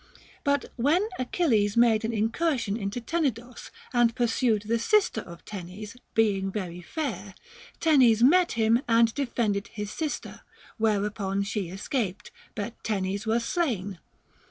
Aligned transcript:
But 0.43 0.71
when 0.77 1.07
Achilles 1.19 1.77
made 1.77 2.03
an 2.03 2.11
incursion 2.11 2.75
into 2.75 2.99
Tenedos 2.99 3.69
and 3.93 4.15
pursued 4.15 4.63
the 4.63 4.79
sister 4.79 5.21
of 5.21 5.45
Tenes, 5.45 5.95
being 6.15 6.51
very 6.51 6.81
fair, 6.81 7.35
Tenes 7.79 8.23
met 8.23 8.53
him 8.53 8.81
and 8.87 9.13
defended 9.13 9.67
his 9.67 9.91
sister; 9.91 10.41
whereupon 10.77 11.43
she 11.43 11.69
escaped, 11.69 12.31
but 12.55 12.83
Tenes 12.83 13.27
was 13.27 13.45
slain. 13.45 13.99